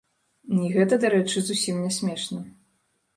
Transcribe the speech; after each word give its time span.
І 0.61 0.69
гэта, 0.75 0.97
дарэчы, 1.03 1.37
зусім 1.49 1.75
не 1.83 1.91
смешна. 1.99 2.41